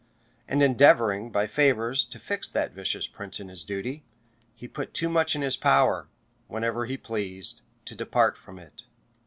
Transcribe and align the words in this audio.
And 0.47 0.63
endeavoring, 0.63 1.29
by 1.29 1.45
favors, 1.45 2.07
to 2.07 2.17
fix 2.17 2.49
that 2.49 2.71
vicious 2.71 3.05
prince 3.05 3.39
in 3.39 3.49
his 3.49 3.63
duty, 3.63 4.03
he 4.55 4.67
put 4.67 4.87
it 4.87 4.93
too 4.95 5.09
much 5.09 5.35
in 5.35 5.43
his 5.43 5.57
power, 5.57 6.07
whenever 6.47 6.87
he 6.87 6.97
pleased, 6.97 7.61
to 7.85 7.93
depart 7.93 8.35
from 8.35 8.57
it. 8.57 8.85